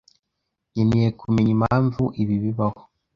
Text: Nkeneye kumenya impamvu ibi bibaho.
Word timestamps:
Nkeneye 0.71 1.09
kumenya 1.19 1.51
impamvu 1.57 2.03
ibi 2.21 2.35
bibaho. 2.43 2.81